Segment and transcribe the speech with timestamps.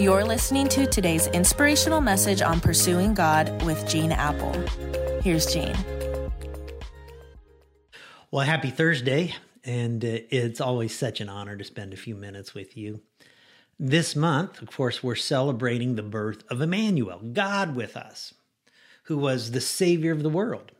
[0.00, 4.50] You're listening to today's inspirational message on pursuing God with Gene Appel.
[5.20, 5.76] Here's Gene.
[8.30, 12.54] Well, happy Thursday, and uh, it's always such an honor to spend a few minutes
[12.54, 13.02] with you.
[13.78, 18.32] This month, of course, we're celebrating the birth of Emmanuel, God with us,
[19.02, 20.72] who was the Savior of the world.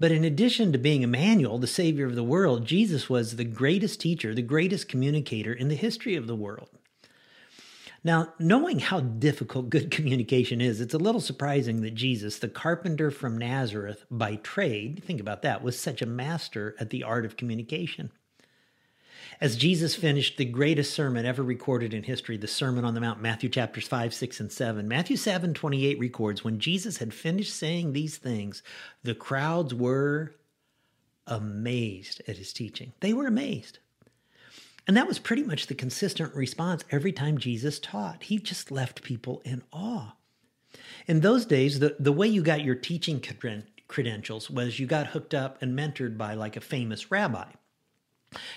[0.00, 4.00] But in addition to being Emmanuel, the Savior of the world, Jesus was the greatest
[4.00, 6.70] teacher, the greatest communicator in the history of the world.
[8.08, 13.10] Now, knowing how difficult good communication is, it's a little surprising that Jesus, the carpenter
[13.10, 17.36] from Nazareth by trade, think about that, was such a master at the art of
[17.36, 18.10] communication.
[19.42, 23.20] As Jesus finished the greatest sermon ever recorded in history, the Sermon on the Mount,
[23.20, 27.92] Matthew chapters 5, 6, and 7, Matthew 7, 28 records, when Jesus had finished saying
[27.92, 28.62] these things,
[29.02, 30.34] the crowds were
[31.26, 32.94] amazed at his teaching.
[33.00, 33.80] They were amazed.
[34.88, 38.24] And that was pretty much the consistent response every time Jesus taught.
[38.24, 40.14] He just left people in awe.
[41.06, 43.22] In those days, the, the way you got your teaching
[43.86, 47.50] credentials was you got hooked up and mentored by like a famous rabbi.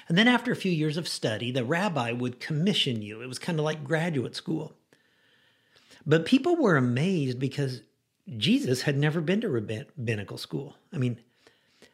[0.07, 3.21] And then after a few years of study, the rabbi would commission you.
[3.21, 4.73] It was kind of like graduate school.
[6.05, 7.81] But people were amazed because
[8.37, 10.77] Jesus had never been to rabbinical school.
[10.93, 11.19] I mean,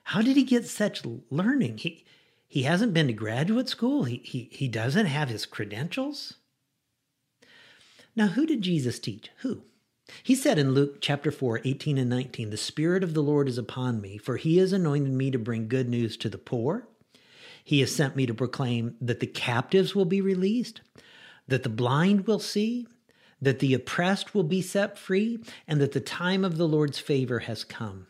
[0.04, 1.80] how did he get such learning?
[1.80, 2.06] He
[2.48, 4.06] he hasn't been to graduate school.
[4.06, 6.36] He, he, he doesn't have his credentials.
[8.16, 9.30] Now, who did Jesus teach?
[9.39, 9.64] Who?
[10.23, 13.58] He said in Luke chapter 4, 18 and 19, The Spirit of the Lord is
[13.58, 16.88] upon me, for he has anointed me to bring good news to the poor.
[17.64, 20.82] He has sent me to proclaim that the captives will be released,
[21.50, 22.88] that the blind will see,
[23.42, 27.39] that the oppressed will be set free, and that the time of the Lord's favor
[27.39, 28.08] has come.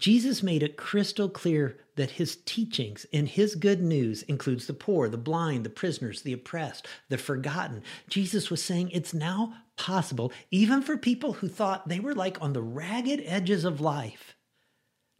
[0.00, 5.10] Jesus made it crystal clear that his teachings and his good news includes the poor,
[5.10, 7.82] the blind, the prisoners, the oppressed, the forgotten.
[8.08, 12.54] Jesus was saying it's now possible, even for people who thought they were like on
[12.54, 14.34] the ragged edges of life,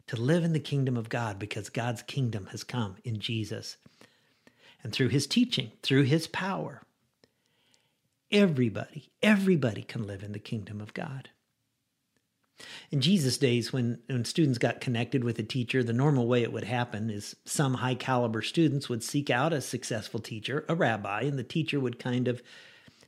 [0.07, 3.77] to live in the kingdom of God because God's kingdom has come in Jesus.
[4.83, 6.81] And through his teaching, through his power,
[8.31, 11.29] everybody, everybody can live in the kingdom of God.
[12.91, 16.53] In Jesus' days, when, when students got connected with a teacher, the normal way it
[16.53, 21.21] would happen is some high caliber students would seek out a successful teacher, a rabbi,
[21.21, 22.41] and the teacher would kind of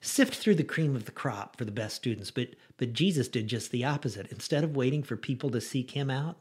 [0.02, 2.30] sift through the cream of the crop for the best students.
[2.30, 4.32] But, but Jesus did just the opposite.
[4.32, 6.38] Instead of waiting for people to seek him out,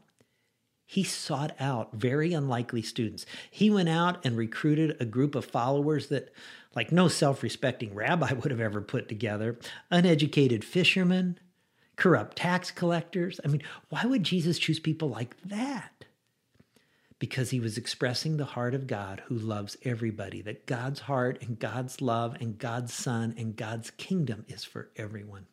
[0.85, 3.25] he sought out very unlikely students.
[3.49, 6.33] He went out and recruited a group of followers that,
[6.75, 9.57] like no self respecting rabbi would have ever put together
[9.89, 11.39] uneducated fishermen,
[11.95, 13.39] corrupt tax collectors.
[13.43, 16.05] I mean, why would Jesus choose people like that?
[17.19, 21.57] Because he was expressing the heart of God who loves everybody, that God's heart and
[21.57, 25.47] God's love and God's Son and God's kingdom is for everyone.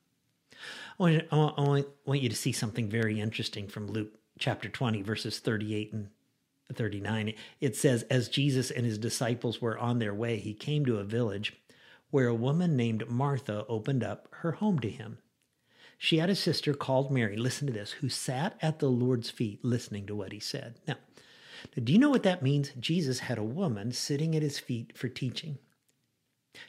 [0.99, 5.39] I want, I want you to see something very interesting from Luke chapter 20, verses
[5.39, 6.09] 38 and
[6.75, 7.35] 39.
[7.61, 11.05] It says, As Jesus and his disciples were on their way, he came to a
[11.05, 11.55] village
[12.11, 15.19] where a woman named Martha opened up her home to him.
[16.03, 19.63] She had a sister called Mary, listen to this, who sat at the Lord's feet
[19.63, 20.81] listening to what he said.
[20.89, 20.95] Now,
[21.75, 22.71] do you know what that means?
[22.81, 25.59] Jesus had a woman sitting at his feet for teaching.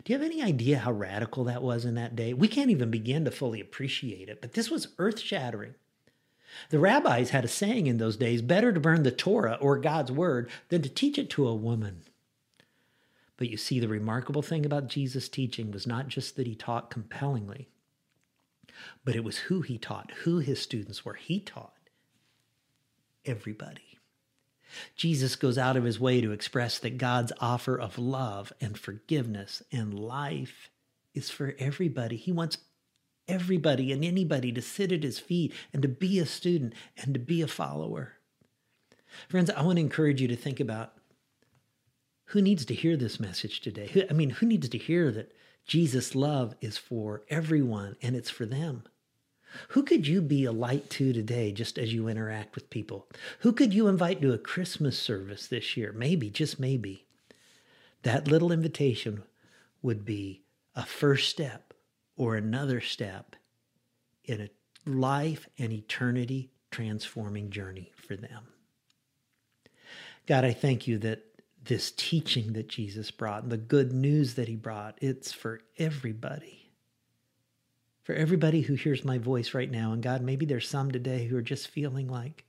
[0.04, 2.34] Do you have any idea how radical that was in that day?
[2.34, 5.76] We can't even begin to fully appreciate it, but this was earth shattering.
[6.70, 10.12] The rabbis had a saying in those days better to burn the Torah or God's
[10.12, 12.02] word than to teach it to a woman.
[13.38, 16.92] But you see, the remarkable thing about Jesus' teaching was not just that he taught
[16.92, 17.70] compellingly,
[19.04, 21.14] but it was who he taught, who his students were.
[21.14, 21.74] He taught
[23.26, 24.00] everybody.
[24.96, 29.62] Jesus goes out of his way to express that God's offer of love and forgiveness
[29.72, 30.70] and life
[31.14, 32.16] is for everybody.
[32.16, 32.58] He wants
[33.28, 37.20] everybody and anybody to sit at his feet and to be a student and to
[37.20, 38.14] be a follower.
[39.28, 40.94] Friends, I want to encourage you to think about
[42.26, 44.08] who needs to hear this message today.
[44.10, 45.34] I mean, who needs to hear that
[45.66, 48.84] Jesus' love is for everyone and it's for them.
[49.70, 53.08] Who could you be a light to today just as you interact with people?
[53.40, 55.92] Who could you invite to a Christmas service this year?
[55.94, 57.06] Maybe, just maybe.
[58.04, 59.24] That little invitation
[59.82, 60.42] would be
[60.76, 61.74] a first step
[62.16, 63.36] or another step
[64.24, 68.48] in a life and eternity transforming journey for them.
[70.28, 71.26] God, I thank you that
[71.64, 74.98] this teaching that Jesus brought the good news that he brought.
[75.02, 76.72] It's for everybody.
[78.04, 79.94] For everybody who hears my voice right now.
[79.94, 82.46] And God, maybe there's some today who are just feeling like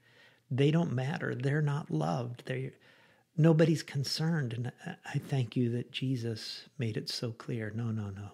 [0.50, 1.34] they don't matter.
[1.34, 2.44] They're not loved.
[2.46, 2.72] They're,
[3.36, 4.54] nobody's concerned.
[4.54, 4.72] And
[5.04, 7.70] I thank you that Jesus made it so clear.
[7.74, 8.30] No, no, no.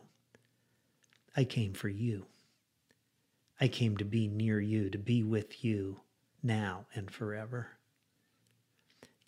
[1.36, 2.26] I came for you.
[3.60, 6.00] I came to be near you, to be with you
[6.42, 7.77] now and forever.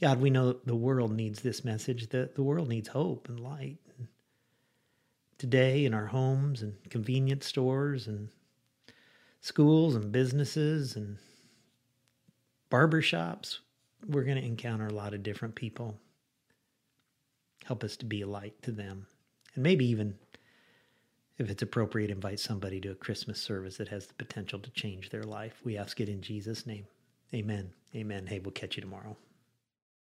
[0.00, 3.78] God, we know the world needs this message, that the world needs hope and light.
[3.98, 4.08] And
[5.40, 8.28] Today, in our homes and convenience stores and
[9.40, 11.16] schools and businesses and
[12.70, 13.60] barbershops,
[14.06, 15.98] we're going to encounter a lot of different people.
[17.64, 19.06] Help us to be a light to them.
[19.54, 20.14] And maybe even,
[21.38, 25.08] if it's appropriate, invite somebody to a Christmas service that has the potential to change
[25.08, 25.54] their life.
[25.64, 26.84] We ask it in Jesus' name.
[27.32, 27.70] Amen.
[27.96, 28.26] Amen.
[28.26, 29.16] Hey, we'll catch you tomorrow.